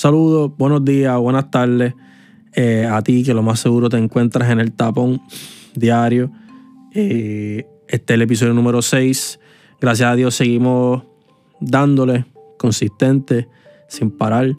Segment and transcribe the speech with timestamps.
[0.00, 1.92] Saludos, buenos días, buenas tardes
[2.54, 5.20] eh, a ti que lo más seguro te encuentras en el tapón
[5.74, 6.32] diario.
[6.94, 9.38] Eh, este es el episodio número 6.
[9.78, 11.02] Gracias a Dios seguimos
[11.60, 12.24] dándole
[12.56, 13.46] consistente,
[13.88, 14.56] sin parar.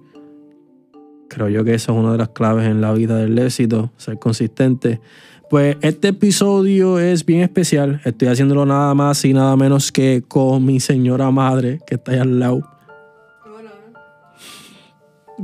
[1.28, 4.20] Creo yo que eso es una de las claves en la vida del éxito, ser
[4.20, 5.02] consistente.
[5.50, 8.00] Pues este episodio es bien especial.
[8.06, 12.20] Estoy haciéndolo nada más y nada menos que con mi señora madre que está ahí
[12.20, 12.71] al lado.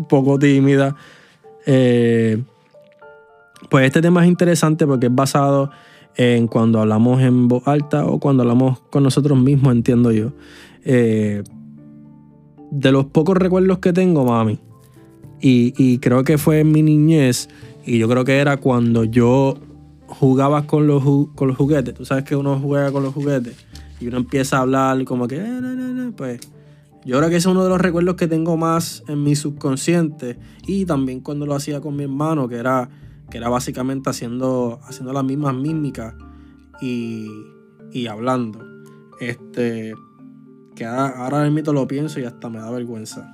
[0.09, 0.95] Poco tímida.
[1.65, 2.41] Eh,
[3.69, 5.71] pues este tema es interesante porque es basado
[6.15, 10.31] en cuando hablamos en voz alta o cuando hablamos con nosotros mismos, entiendo yo.
[10.83, 11.43] Eh,
[12.71, 14.59] de los pocos recuerdos que tengo, mami,
[15.39, 17.47] y, creo que fue en mi niñez,
[17.85, 19.57] y yo creo que era cuando yo
[20.07, 21.03] jugaba con los,
[21.35, 21.93] con los juguetes.
[21.93, 23.55] Tú sabes que uno juega con los juguetes
[23.99, 26.39] y uno empieza a hablar como que, eh, pues
[27.07, 30.37] yo creo que ese es uno de los recuerdos que tengo más en mi subconsciente
[30.67, 32.89] y también cuando lo hacía con mi hermano, que era,
[33.29, 36.15] que era básicamente haciendo, haciendo las mismas mímicas
[36.81, 37.29] y,
[37.93, 38.59] y hablando.
[39.21, 39.93] Este,
[40.75, 43.33] que ahora, mismo lo pienso y hasta me da vergüenza.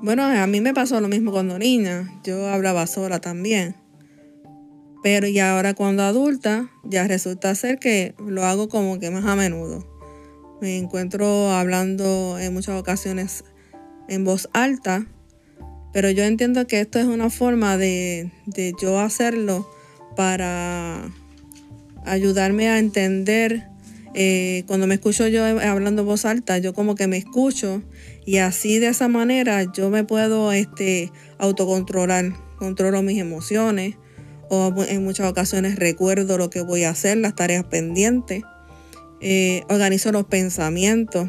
[0.00, 2.20] Bueno, a mí me pasó lo mismo cuando niña.
[2.22, 3.74] Yo hablaba sola también.
[5.02, 9.34] Pero ya ahora cuando adulta, ya resulta ser que lo hago como que más a
[9.34, 9.99] menudo.
[10.60, 13.44] Me encuentro hablando en muchas ocasiones
[14.08, 15.06] en voz alta.
[15.92, 19.68] Pero yo entiendo que esto es una forma de, de yo hacerlo
[20.16, 21.10] para
[22.04, 23.70] ayudarme a entender
[24.12, 27.82] eh, cuando me escucho yo hablando voz alta, yo como que me escucho
[28.26, 33.96] y así de esa manera yo me puedo este, autocontrolar, controlo mis emociones
[34.48, 38.42] o en muchas ocasiones recuerdo lo que voy a hacer, las tareas pendientes,
[39.20, 41.28] eh, organizo los pensamientos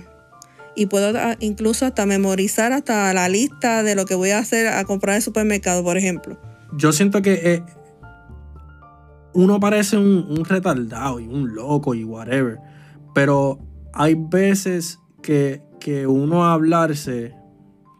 [0.76, 4.84] y puedo incluso hasta memorizar hasta la lista de lo que voy a hacer a
[4.86, 6.40] comprar en el supermercado, por ejemplo.
[6.78, 7.64] Yo siento que eh,
[9.34, 12.60] uno parece un, un retardado y un loco y whatever
[13.14, 13.60] pero
[13.94, 15.62] hay veces que,
[16.08, 17.36] uno hablarse,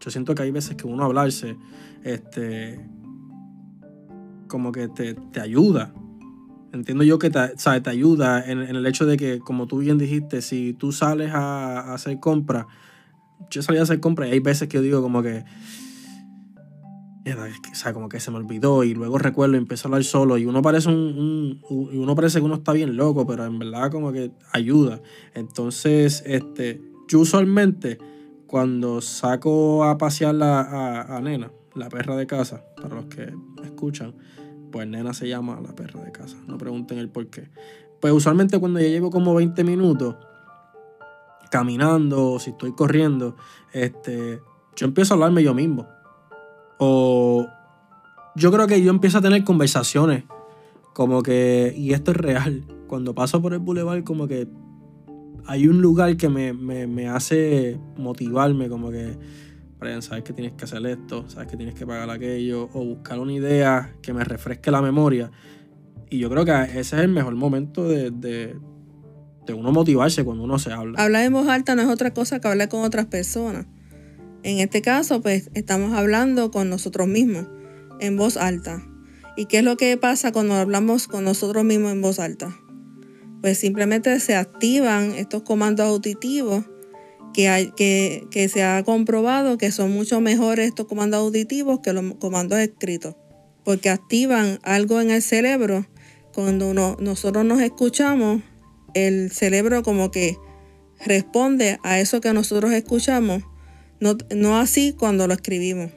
[0.00, 1.56] yo siento que hay veces que uno hablarse,
[2.04, 2.80] este,
[4.48, 5.92] como que te, ayuda.
[6.72, 10.40] Entiendo yo que te, te ayuda en, el hecho de que, como tú bien dijiste,
[10.40, 12.66] si tú sales a, a hacer compras,
[13.50, 15.44] yo salí a hacer compras y hay veces que digo como que,
[17.24, 20.38] o sea, como que se me olvidó y luego recuerdo y empiezo a hablar solo
[20.38, 24.12] y uno parece un, uno parece que uno está bien loco, pero en verdad como
[24.12, 25.00] que ayuda.
[25.34, 27.98] Entonces, este, yo usualmente
[28.46, 33.32] cuando saco a pasear a, Nena, la perra de casa, para los que
[33.64, 34.14] escuchan,
[34.72, 37.48] pues Nena se llama la perra de casa, no pregunten el por qué.
[38.00, 40.16] Pues usualmente cuando ya llevo como 20 minutos
[41.52, 43.36] caminando o si estoy corriendo,
[43.72, 44.40] este,
[44.74, 45.86] yo empiezo a hablarme yo mismo.
[46.78, 47.46] O
[48.34, 50.24] yo creo que yo empiezo a tener conversaciones
[50.94, 54.48] como que, y esto es real, cuando paso por el boulevard como que
[55.46, 59.18] hay un lugar que me, hace motivarme, como que,
[60.00, 63.32] Sabes que tienes que hacer esto, sabes que tienes que pagar aquello, o buscar una
[63.32, 65.30] idea que me refresque la memoria.
[66.10, 68.56] Y yo creo que ese es el mejor momento de, de,
[69.46, 71.02] de uno motivarse cuando uno se habla.
[71.02, 73.66] Hablar en voz alta no es otra cosa que hablar con otras personas.
[74.42, 77.46] En este caso, pues estamos hablando con nosotros mismos
[78.00, 78.84] en voz alta.
[79.36, 82.54] ¿Y qué es lo que pasa cuando hablamos con nosotros mismos en voz alta?
[83.40, 86.64] Pues simplemente se activan estos comandos auditivos
[87.32, 91.92] que, hay, que, que se ha comprobado que son mucho mejores estos comandos auditivos que
[91.92, 93.16] los comandos escritos,
[93.64, 95.86] porque activan algo en el cerebro.
[96.32, 98.42] Cuando nosotros nos escuchamos,
[98.94, 100.36] el cerebro como que
[101.04, 103.42] responde a eso que nosotros escuchamos
[104.34, 105.92] no, así cuando lo escribimos.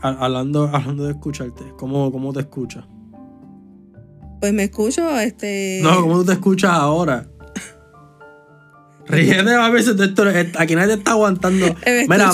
[0.00, 2.84] Hablando, hablando de escucharte, ¿cómo, cómo te escuchas?
[4.40, 5.80] Pues me escucho, este.
[5.82, 7.28] No, ¿cómo tú te escuchas ahora?
[9.06, 10.24] Ríete a veces de esto.
[10.58, 11.66] Aquí nadie te está aguantando.
[12.08, 12.30] Mira,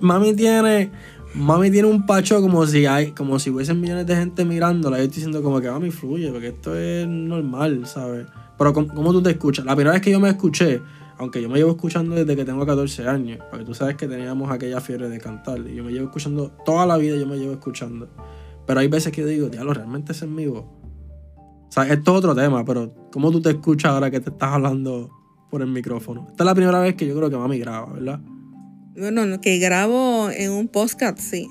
[0.00, 0.90] mami tiene.
[1.34, 4.98] Mami tiene un pacho como si hay, como si hubiesen millones de gente mirándola.
[4.98, 8.26] Yo estoy diciendo como que mami fluye, porque esto es normal, ¿sabes?
[8.58, 9.64] Pero ¿cómo, ¿cómo, tú te escuchas?
[9.64, 10.82] La primera vez que yo me escuché,
[11.18, 14.50] aunque yo me llevo escuchando desde que tengo 14 años, porque tú sabes que teníamos
[14.50, 17.52] aquella fiebre de cantar, y yo me llevo escuchando toda la vida, yo me llevo
[17.52, 18.08] escuchando.
[18.66, 20.64] Pero hay veces que digo, diablo, realmente es en mi voz.
[20.64, 24.52] O sea, esto es otro tema, pero ¿cómo tú te escuchas ahora que te estás
[24.52, 25.19] hablando
[25.50, 26.26] por el micrófono?
[26.30, 28.20] Esta es la primera vez que yo creo que mami graba, ¿verdad?
[28.96, 31.48] Bueno, que grabo en un podcast, sí.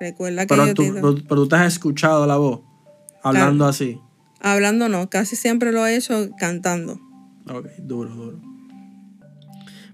[0.00, 2.60] Recuerda que pero, tú, pero, tú te has escuchado la voz
[3.22, 3.98] hablando así.
[4.40, 7.00] Hablando no, casi siempre lo he hecho cantando.
[7.48, 8.40] Ok, duro, duro.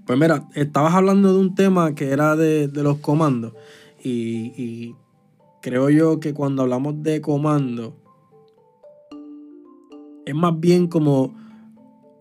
[0.07, 3.53] Pues mira, estabas hablando de un tema que era de, de los comandos.
[4.03, 4.97] Y, y
[5.61, 7.95] creo yo que cuando hablamos de comando,
[10.25, 11.35] es más bien como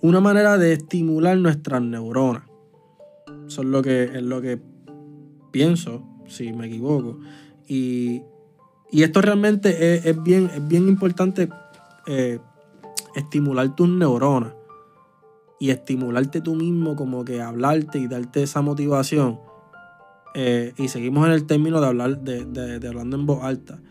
[0.01, 2.43] una manera de estimular nuestras neuronas.
[3.47, 4.59] Eso es lo que, es lo que
[5.51, 7.19] pienso, si me equivoco.
[7.67, 8.21] Y,
[8.91, 11.49] y esto realmente es, es, bien, es bien importante
[12.05, 12.39] eh,
[13.15, 14.53] estimular tus neuronas
[15.59, 19.39] y estimularte tú mismo, como que hablarte y darte esa motivación.
[20.35, 23.81] Eh, y seguimos en el término de hablar, de, de, de hablando en voz alta.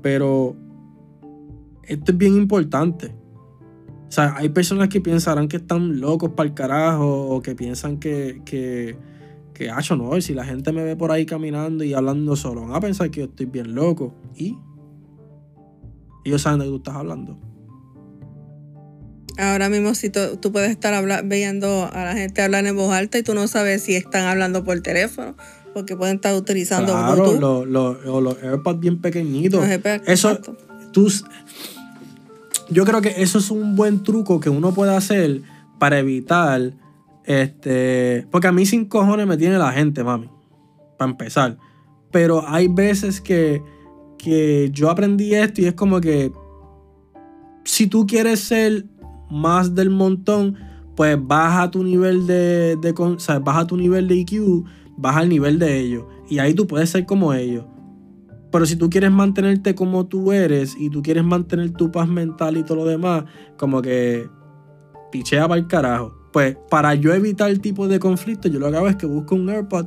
[0.00, 0.56] Pero
[1.84, 3.14] esto es bien importante.
[4.12, 7.98] O sea, hay personas que pensarán que están locos para el carajo o que piensan
[7.98, 8.94] que, que,
[9.54, 12.74] que, hacho, no, si la gente me ve por ahí caminando y hablando solo, van
[12.74, 14.14] a pensar que yo estoy bien loco.
[14.36, 14.58] ¿Y?
[16.26, 17.38] Ellos saben de qué tú estás hablando.
[19.38, 22.92] Ahora mismo, si tú, tú puedes estar habla, viendo a la gente hablar en voz
[22.92, 25.36] alta y tú no sabes si están hablando por teléfono,
[25.72, 29.62] porque pueden estar utilizando claro, los, los, los AirPods bien pequeñitos.
[29.62, 30.58] Los AirPods, Eso, exacto.
[30.92, 31.10] tú,
[32.72, 35.42] yo creo que eso es un buen truco que uno puede hacer
[35.78, 36.72] para evitar
[37.24, 40.28] este porque a mí sin cojones me tiene la gente mami
[40.98, 41.58] para empezar.
[42.10, 43.62] Pero hay veces que
[44.18, 46.32] que yo aprendí esto y es como que
[47.64, 48.86] si tú quieres ser
[49.30, 50.56] más del montón
[50.94, 54.64] pues baja tu nivel de, de o baja tu nivel de IQ
[54.96, 56.04] baja el nivel de ellos.
[56.28, 57.64] Y ahí tú puedes ser como ellos
[58.52, 62.58] pero si tú quieres mantenerte como tú eres y tú quieres mantener tu paz mental
[62.58, 63.24] y todo lo demás,
[63.56, 64.28] como que
[65.10, 66.14] pichea para el carajo.
[66.32, 69.34] Pues para yo evitar el tipo de conflicto, yo lo que hago es que busco
[69.34, 69.86] un AirPod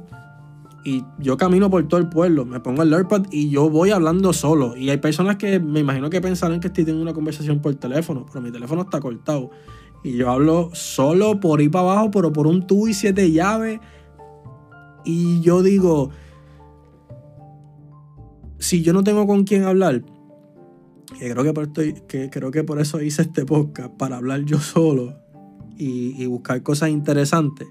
[0.83, 4.33] y yo camino por todo el pueblo, me pongo el AirPod y yo voy hablando
[4.33, 4.75] solo.
[4.75, 8.25] Y hay personas que me imagino que pensarán que estoy teniendo una conversación por teléfono,
[8.25, 9.51] pero mi teléfono está cortado.
[10.03, 13.79] Y yo hablo solo por ir para abajo, pero por un tubo y siete llaves.
[15.03, 16.11] Y yo digo,
[18.65, 20.01] si yo no tengo con quién hablar,
[21.19, 24.59] que creo que, por que creo que por eso hice este podcast, para hablar yo
[24.59, 25.13] solo
[25.77, 27.67] y, buscar cosas interesantes,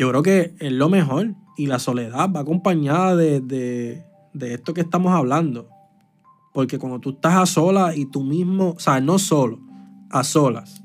[0.00, 1.34] yo creo que es lo mejor.
[1.58, 4.04] Y la soledad va acompañada de, de,
[4.34, 5.70] de esto que estamos hablando.
[6.52, 9.60] Porque cuando tú estás a solas y tú mismo, o sea, no solo,
[10.10, 10.82] a solas,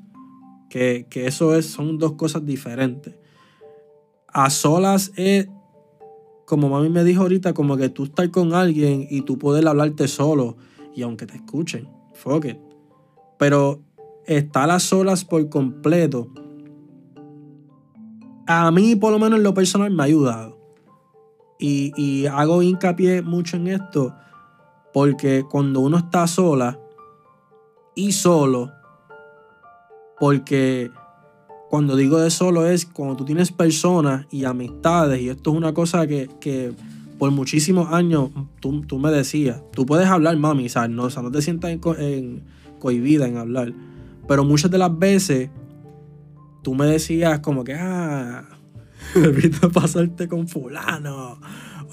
[0.69, 3.15] que, que eso es, son dos cosas diferentes.
[4.27, 5.49] A solas es
[6.51, 10.09] como mami me dijo ahorita, como que tú estás con alguien y tú poder hablarte
[10.09, 10.57] solo
[10.93, 12.57] y aunque te escuchen, fuck it.
[13.39, 13.79] Pero
[14.25, 16.27] estar a solas por completo,
[18.47, 20.59] a mí por lo menos en lo personal me ha ayudado.
[21.57, 24.13] Y, y hago hincapié mucho en esto
[24.93, 26.77] porque cuando uno está sola
[27.95, 28.73] y solo,
[30.19, 30.91] porque
[31.71, 35.73] cuando digo de solo es cuando tú tienes personas y amistades, y esto es una
[35.73, 36.73] cosa que, que
[37.17, 38.29] por muchísimos años
[38.59, 40.67] tú, tú, me decías, tú puedes hablar, mami.
[40.89, 42.43] No, o sea, no te sientas en, en,
[42.77, 43.71] cohibida en hablar,
[44.27, 45.49] pero muchas de las veces
[46.61, 48.49] tú me decías como que, ah,
[49.15, 51.39] evita pasarte con fulano,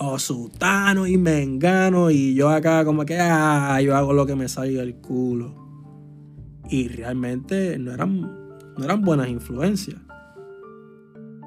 [0.01, 4.49] o sutano y mengano, y yo acá como que, ah, yo hago lo que me
[4.49, 5.55] salga el culo.
[6.69, 8.38] Y realmente no eran
[8.79, 9.99] no eran buenas influencias.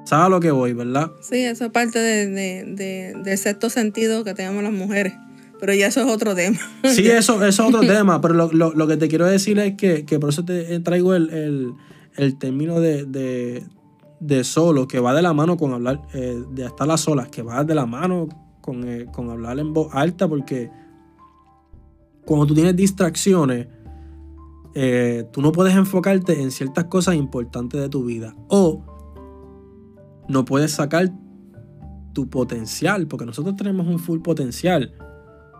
[0.04, 1.12] ¿Sabes a lo que voy, verdad?
[1.20, 5.14] Sí, eso es parte de, de, de, del sexto sentido que tenemos las mujeres.
[5.60, 6.58] Pero ya eso es otro tema.
[6.82, 8.20] Sí, eso, eso es otro tema.
[8.20, 11.14] Pero lo, lo, lo, que te quiero decir es que, que por eso te traigo
[11.14, 11.72] el, el,
[12.16, 13.62] el término de, de,
[14.18, 17.42] de, solo, que va de la mano con hablar, eh, de estar a solas, que
[17.42, 18.28] va de la mano
[18.60, 20.68] con, eh, con hablar en voz alta, porque
[22.24, 23.68] cuando tú tienes distracciones,
[24.74, 28.34] eh, tú no puedes enfocarte en ciertas cosas importantes de tu vida.
[28.48, 28.84] O
[30.28, 31.10] no puedes sacar
[32.14, 34.94] tu potencial, porque nosotros tenemos un full potencial.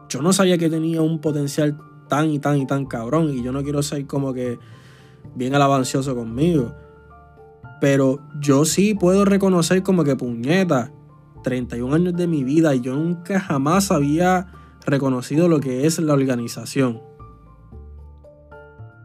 [0.09, 1.79] Yo no sabía que tenía un potencial
[2.09, 4.59] tan y tan y tan cabrón, y yo no quiero ser como que
[5.35, 6.75] bien alabancioso conmigo.
[7.81, 10.93] Pero yo sí puedo reconocer como que puñeta,
[11.43, 14.47] 31 años de mi vida y yo nunca jamás había
[14.87, 17.01] reconocido lo que es la organización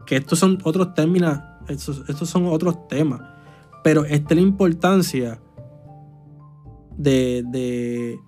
[0.08, 1.38] que estos son otros términos,
[1.68, 3.20] estos, estos son otros temas,
[3.84, 5.38] pero esta es la importancia
[6.96, 8.18] de, de,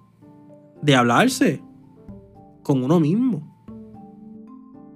[0.83, 1.63] de hablarse
[2.63, 3.65] con uno mismo.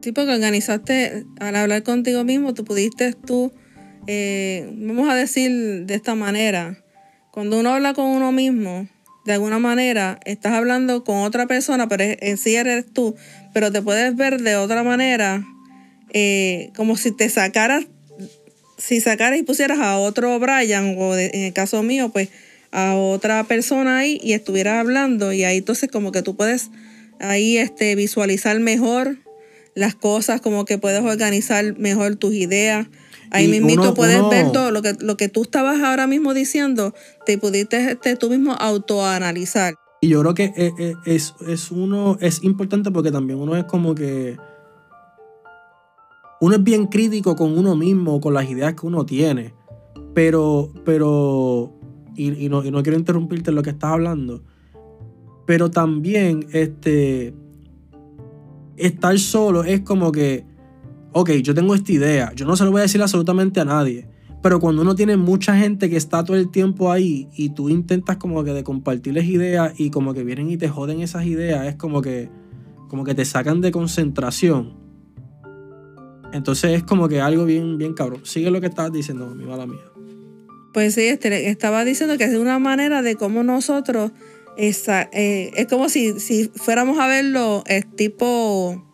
[0.02, 3.50] Sí, porque organizaste, al hablar contigo mismo, tú pudiste tú,
[4.06, 6.84] eh, vamos a decir de esta manera,
[7.30, 8.86] cuando uno habla con uno mismo,
[9.24, 13.14] de alguna manera estás hablando con otra persona, pero en sí eres tú,
[13.54, 15.46] pero te puedes ver de otra manera
[16.14, 17.84] eh, como si te sacaras
[18.78, 22.28] si sacaras y pusieras a otro Brian, o en el caso mío, pues
[22.70, 26.70] a otra persona ahí y estuvieras hablando y ahí entonces como que tú puedes
[27.20, 29.16] ahí este, visualizar mejor
[29.74, 32.86] las cosas, como que puedes organizar mejor tus ideas.
[33.30, 36.94] Ahí mismo puedes ver todo lo que, lo que tú estabas ahora mismo diciendo,
[37.26, 39.74] te pudiste este, tú mismo autoanalizar.
[40.00, 43.56] Y yo creo que es, eh, eh, es, es, uno, es importante porque también uno
[43.56, 44.36] es como que
[46.44, 49.54] uno es bien crítico con uno mismo, con las ideas que uno tiene.
[50.12, 51.72] Pero, pero,
[52.14, 54.42] y, no, quiero interrumpirte en lo que estás hablando,
[55.46, 57.34] pero también, este,
[58.76, 60.44] estar solo es como que,
[61.12, 64.06] ok, yo tengo esta idea, yo no se lo voy a decir absolutamente a nadie,
[64.42, 68.18] pero cuando uno tiene mucha gente que está todo el tiempo ahí y tú intentas
[68.18, 71.76] como que de compartirles ideas y como que vienen y te joden esas ideas, es
[71.76, 72.28] como que,
[72.88, 74.83] como que te sacan de concentración.
[76.34, 78.26] Entonces es como que algo bien, bien cabrón.
[78.26, 79.84] Sigue lo que estabas diciendo, mi mala mía.
[80.72, 84.10] Pues sí, este, estaba diciendo que es una manera de cómo nosotros,
[84.56, 88.84] eh, es como si, si fuéramos a verlo es tipo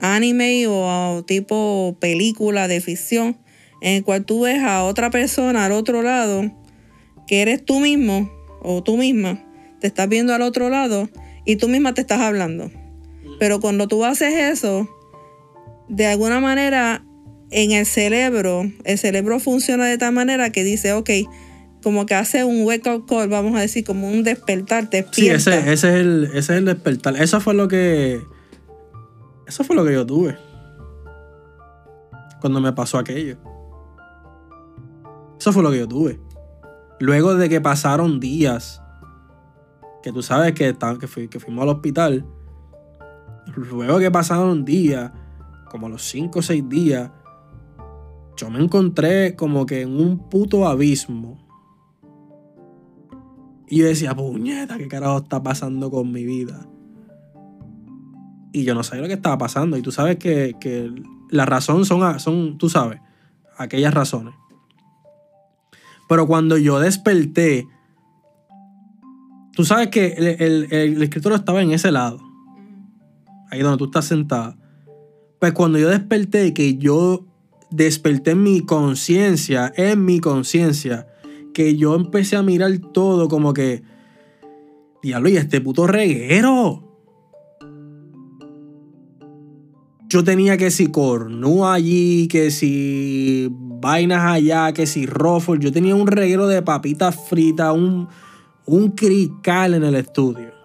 [0.00, 3.36] anime o, tipo película de ficción,
[3.82, 6.50] en el cual tú ves a otra persona al otro lado,
[7.26, 8.32] que eres tú mismo
[8.62, 9.44] o tú misma,
[9.78, 11.10] te estás viendo al otro lado
[11.44, 12.70] y tú misma te estás hablando.
[13.38, 14.88] Pero cuando tú haces eso,
[15.88, 17.04] de alguna manera
[17.50, 21.10] en el cerebro, el cerebro funciona de tal manera que dice, ok,
[21.82, 25.28] como que hace un wake up call, vamos a decir, como un despertar, te Sí,
[25.28, 27.16] ese, ese, es el, ese es el despertar.
[27.16, 28.20] Eso fue lo que.
[29.46, 30.36] Eso fue lo que yo tuve.
[32.40, 33.38] Cuando me pasó aquello.
[35.38, 36.18] Eso fue lo que yo tuve.
[36.98, 38.82] Luego de que pasaron días,
[40.02, 42.26] que tú sabes que, que, que fuimos al hospital,
[43.54, 45.12] luego que pasaron días,
[45.76, 47.10] como los 5 o 6 días,
[48.38, 51.36] yo me encontré como que en un puto abismo.
[53.68, 56.66] Y yo decía, puñeta, ¿qué carajo está pasando con mi vida?
[58.52, 59.76] Y yo no sabía lo que estaba pasando.
[59.76, 60.94] Y tú sabes que,
[61.28, 63.02] la razón son, son, tú sabes,
[63.58, 64.32] aquellas razones.
[66.08, 67.68] Pero cuando yo desperté,
[69.52, 70.06] tú sabes que
[70.38, 72.18] el, el escritorio estaba en ese lado.
[73.50, 74.56] Ahí donde tú estás sentada.
[75.38, 77.26] Pues cuando yo desperté, que yo
[77.70, 81.06] desperté en mi conciencia, en mi conciencia,
[81.52, 83.82] que yo empecé a mirar todo como que,
[85.02, 86.82] diablo, y este puto reguero.
[90.08, 95.58] Yo tenía que si cornú allí, que si vainas allá, que si rofos.
[95.58, 98.08] Yo tenía un reguero de papitas fritas, un,
[98.64, 100.55] un crical en el estudio.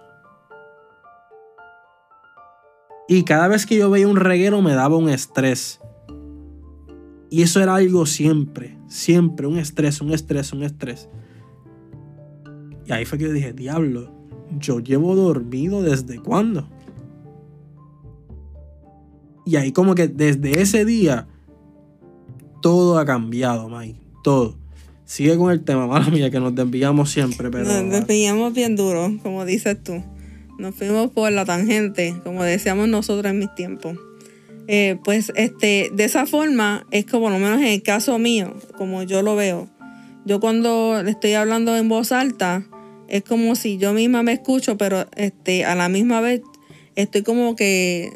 [3.08, 5.80] Y cada vez que yo veía un reguero me daba un estrés.
[7.30, 11.08] Y eso era algo siempre, siempre, un estrés, un estrés, un estrés.
[12.86, 14.12] Y ahí fue que yo dije, diablo,
[14.58, 16.68] yo llevo dormido desde cuándo.
[19.44, 21.26] Y ahí como que desde ese día
[22.60, 24.56] todo ha cambiado, Mike, todo.
[25.04, 27.64] Sigue con el tema, mala mía, que nos desviamos siempre, pero...
[27.64, 30.02] Nos desviamos bien duro, como dices tú.
[30.62, 33.98] Nos fuimos por la tangente, como decíamos nosotros en mis tiempos.
[34.68, 39.02] Eh, pues este, de esa forma es como, lo menos en el caso mío, como
[39.02, 39.68] yo lo veo.
[40.24, 42.64] Yo cuando estoy hablando en voz alta,
[43.08, 46.42] es como si yo misma me escucho, pero este, a la misma vez
[46.94, 48.12] estoy como que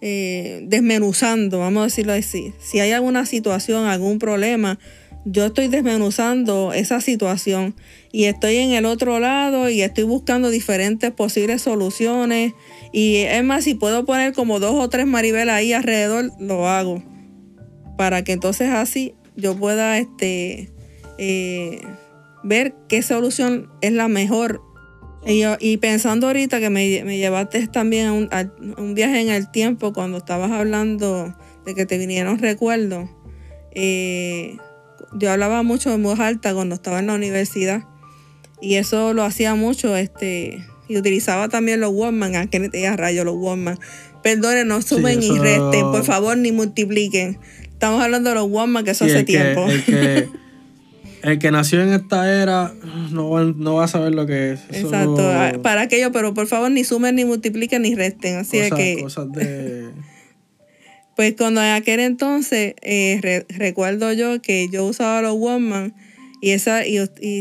[0.00, 2.52] eh, desmenuzando, vamos a decirlo así.
[2.58, 4.80] Si hay alguna situación, algún problema,
[5.28, 7.74] yo estoy desmenuzando esa situación
[8.12, 12.54] y estoy en el otro lado y estoy buscando diferentes posibles soluciones.
[12.92, 17.02] Y es más, si puedo poner como dos o tres Maribel ahí alrededor, lo hago.
[17.98, 20.70] Para que entonces así yo pueda este,
[21.18, 21.80] eh,
[22.44, 24.62] ver qué solución es la mejor.
[25.28, 28.12] Y, pensando ahorita que me, llevaste también a
[28.78, 33.10] un, viaje en el tiempo cuando estabas hablando de que te vinieron recuerdos.
[33.72, 34.56] Eh,
[35.14, 37.84] yo hablaba mucho en voz alta cuando estaba en la universidad
[38.60, 43.24] y eso lo hacía mucho este y utilizaba también los Walkman, a que te rayo
[43.24, 43.78] los Walkman.
[44.22, 47.38] Perdonen, no sumen y resten, por favor, ni multipliquen.
[47.62, 49.66] Estamos hablando de los Walkman que eso hace tiempo.
[51.22, 52.72] El que, nació en esta era
[53.10, 54.60] no, va a saber lo que es.
[54.70, 58.36] Exacto, ah, para aquello, pero por favor ni sumen, ni multipliquen, ni resten.
[58.36, 58.98] Así es que...
[59.00, 59.90] Cosas de...
[61.16, 65.94] Pues cuando en aquel entonces eh, recuerdo yo que yo usaba los Walkman
[66.42, 66.98] y, esa, y,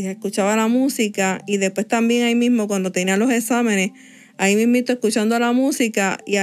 [0.08, 3.92] escuchaba la música y después también ahí mismo cuando tenía los exámenes
[4.38, 6.38] ahí mismo escuchando la música y,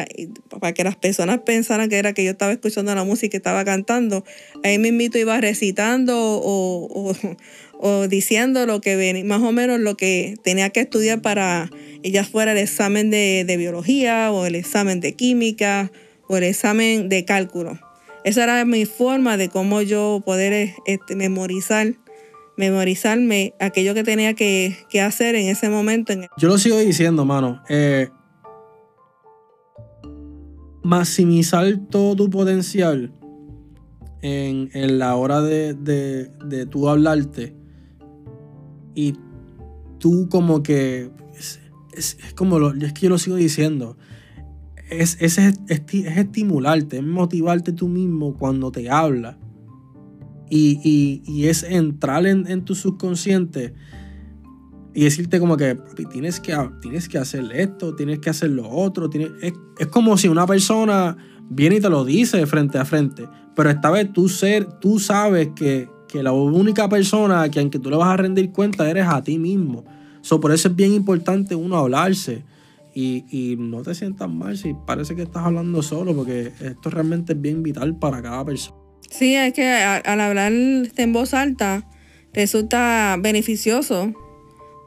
[0.60, 3.64] para que las personas pensaran que era que yo estaba escuchando la música y estaba
[3.64, 4.24] cantando,
[4.62, 7.14] ahí mismo iba recitando o,
[8.08, 11.70] diciendo lo que venía, más o menos lo que tenía que estudiar para
[12.02, 15.90] ya fuera el examen de biología o el examen de química
[16.30, 17.78] el examen de cálculo.
[18.24, 21.94] Esa era mi forma de cómo yo poder este, memorizar
[22.56, 26.12] memorizarme aquello que tenía que, hacer en ese momento.
[26.36, 27.62] Yo lo sigo diciendo, mano.
[27.68, 28.08] Eh,
[30.82, 33.12] maximizar todo tu potencial
[34.20, 37.54] en, la hora de, de, tú hablarte
[38.94, 39.14] y
[39.98, 41.10] tú como que
[41.92, 43.96] es, como lo, es que yo lo sigo diciendo
[45.00, 49.36] es, es, es, es estimularte es motivarte tú mismo cuando te hablas
[50.54, 53.72] y, es entrar en, tu subconsciente
[54.94, 55.78] y decirte como que
[56.10, 59.08] tienes que, tienes que hacer esto, tienes que hacer lo otro.
[59.40, 61.16] es, como si una persona
[61.48, 63.26] viene y te lo dice frente a frente.
[63.56, 67.88] Pero esta vez tú, ser, tú sabes que, la única persona a quien que tú
[67.88, 69.86] le vas a rendir cuenta eres a ti mismo.
[70.20, 72.44] So, por eso es bien importante uno hablarse.
[72.94, 77.40] Y, no te sientas mal si parece que estás hablando solo, porque esto realmente es
[77.40, 78.76] bien vital para cada persona.
[79.10, 81.88] Sí, es que al hablar en voz alta
[82.32, 84.12] resulta beneficioso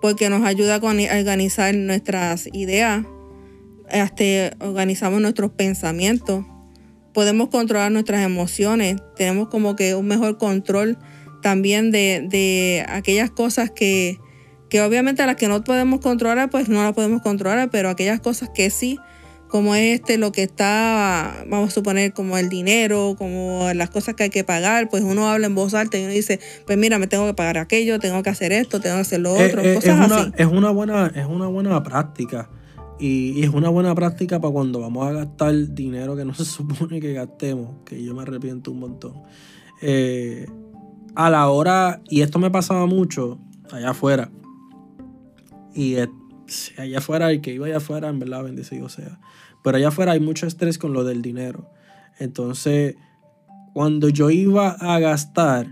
[0.01, 3.05] porque nos ayuda a organizar nuestras ideas,
[3.89, 4.23] hasta
[4.59, 6.45] organizamos nuestros pensamientos,
[7.13, 10.97] podemos controlar nuestras emociones, tenemos como que un mejor control
[11.41, 14.19] también de, aquellas cosas que,
[14.69, 18.49] que obviamente las que no podemos controlar, pues no las podemos controlar, pero aquellas cosas
[18.53, 18.99] que sí
[19.47, 24.23] como este, lo que está, vamos a suponer, como el dinero, como las cosas que
[24.23, 27.07] hay que pagar, pues uno habla en voz alta y uno dice, pues mira, me
[27.07, 29.75] tengo que pagar aquello, tengo que hacer esto, tengo que hacer lo eh, otro, eh,
[29.75, 30.31] cosas es una, así.
[30.35, 32.49] Es una buena, es una buena práctica.
[32.99, 36.99] Y, es una buena práctica para cuando vamos a gastar dinero que no se supone
[36.99, 39.13] que gastemos, que yo me arrepiento un montón.
[39.81, 40.47] Eh,
[41.15, 43.39] a la hora, y esto me pasaba mucho
[43.71, 44.31] allá afuera,
[45.75, 45.97] y
[46.77, 49.19] allá afuera, el que iba allá afuera, en verdad, bendecido sea.
[49.63, 51.69] Pero allá afuera hay mucho estrés con lo del dinero.
[52.19, 52.95] Entonces,
[53.73, 55.67] cuando yo iba a gastar,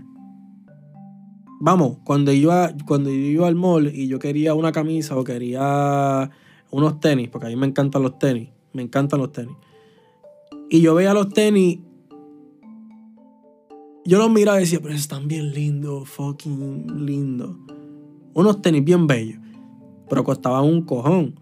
[1.60, 6.30] vamos, cuando iba, cuando yo iba al mall y yo quería una camisa o quería
[6.70, 9.56] unos tenis, porque a mí me encantan los tenis, me encantan los tenis.
[10.68, 11.78] Y yo veía los tenis,
[14.04, 17.56] yo los miraba y decía, pero están bien lindos, fucking lindos.
[18.34, 19.38] Unos tenis bien bellos,
[20.08, 21.38] pero costaban un cojón.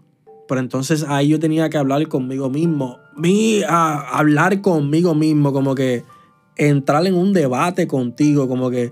[0.47, 2.99] Pero entonces ahí yo tenía que hablar conmigo mismo.
[3.15, 6.03] Mi, hablar conmigo mismo, como que
[6.55, 8.91] entrar en un debate contigo, como que,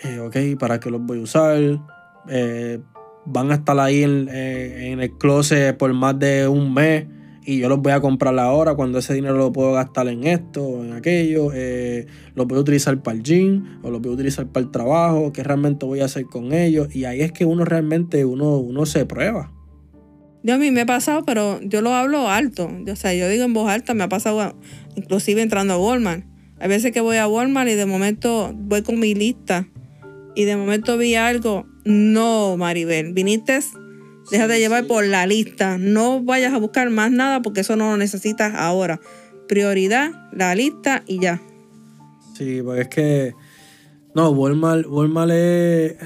[0.00, 1.80] eh, ok, ¿para qué los voy a usar?
[2.28, 2.80] Eh,
[3.24, 7.06] van a estar ahí eh, en, el closet por más de un mes
[7.48, 10.62] y yo los voy a comprar ahora cuando ese dinero lo puedo gastar en esto
[10.62, 11.50] o en aquello.
[11.54, 14.70] Eh, los voy a utilizar para el gym o los voy a utilizar para el
[14.70, 15.32] trabajo.
[15.32, 16.94] ¿Qué realmente voy a hacer con ellos?
[16.94, 19.50] Y ahí es que uno realmente uno, uno se prueba.
[20.42, 22.70] Yo a mí me ha pasado, pero yo lo hablo alto.
[22.86, 24.54] O sea, yo digo en voz alta, me ha pasado
[24.94, 26.26] inclusive entrando a Walmart.
[26.60, 29.66] Hay veces que voy a Walmart y de momento voy con mi lista
[30.34, 31.64] y de momento vi algo.
[31.86, 33.60] No, Maribel, viniste,
[34.30, 35.78] déjate llevar por la lista.
[35.78, 39.00] No vayas a buscar más nada porque eso no lo necesitas ahora.
[39.48, 41.40] Prioridad, la lista y ya.
[42.34, 43.34] Sí, porque es que.
[44.14, 45.96] No, Walmart, Walmart es.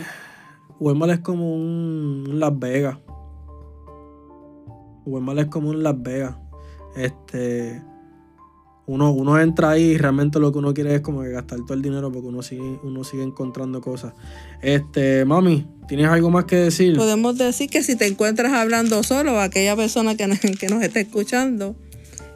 [0.79, 2.99] Walmart es como un Las Vegas.
[5.05, 6.37] Walmart es como un Las Vegas.
[6.97, 7.83] Este.
[8.87, 11.75] Uno, uno entra ahí y realmente lo que uno quiere es como que gastar todo
[11.75, 14.15] el dinero porque uno sigue, uno sigue encontrando cosas.
[14.61, 16.97] Este, mami, ¿tienes algo más que decir?
[16.97, 20.29] Podemos decir que si te encuentras hablando solo, aquella persona que
[20.61, 21.77] que nos está escuchando,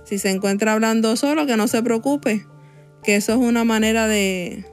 [0.04, 2.46] si se encuentra hablando solo, que no se preocupe,
[3.02, 4.64] que eso es una manera de,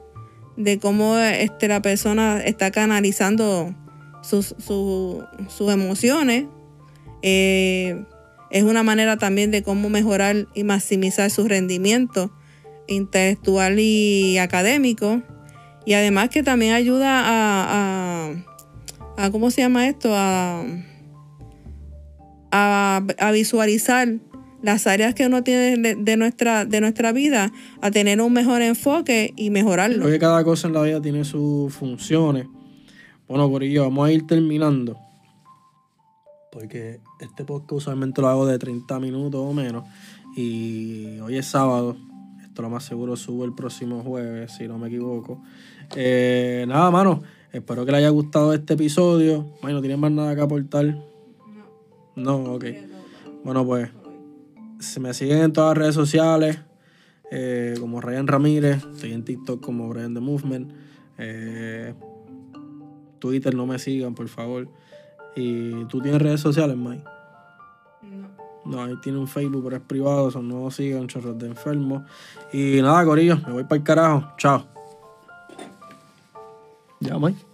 [0.57, 3.73] de cómo este, la persona está canalizando
[4.21, 6.45] sus, sus emociones
[7.23, 8.03] eh,
[8.53, 12.31] es una manera también de cómo mejorar y maximizar su rendimiento
[12.87, 15.23] intelectual y académico.
[15.87, 18.31] Y además que también ayuda a,
[19.17, 20.11] a, ¿cómo se llama esto?
[20.13, 20.63] A,
[22.51, 24.19] a, visualizar
[24.61, 29.33] las áreas que uno tiene de, nuestra, de nuestra vida, a tener un mejor enfoque
[29.35, 30.01] y mejorarlo.
[30.01, 32.45] Creo que cada cosa en la vida tiene sus funciones.
[33.27, 35.02] Bueno, por ello, vamos a ir terminando
[36.53, 39.85] porque este podcast usualmente lo hago de 30 minutos o menos.
[40.35, 41.97] Y hoy es sábado.
[42.43, 45.41] Esto lo más seguro subo el próximo jueves, si no me equivoco.
[45.95, 47.23] Eh, nada, mano.
[47.51, 49.51] Espero que le haya gustado este episodio.
[49.63, 50.95] Bueno, ¿no tienes más nada que aportar?
[52.15, 52.65] No, ok.
[53.43, 53.89] Bueno, pues
[54.79, 56.59] se me siguen en todas las redes sociales
[57.31, 58.85] eh, como Ryan Ramírez.
[58.93, 60.71] Estoy en TikTok como Brian The Movement.
[61.17, 61.95] Eh,
[63.17, 64.69] Twitter no me sigan, por favor.
[65.35, 67.03] ¿Y tú tienes redes sociales, Mike?
[68.01, 68.27] No.
[68.65, 72.03] No, ahí tiene un Facebook, pero es privado, son no sigan, chorros de enfermos.
[72.51, 74.33] Y nada, Corillo, me voy para el carajo.
[74.37, 74.65] Chao.
[76.99, 77.52] Ya, Mike.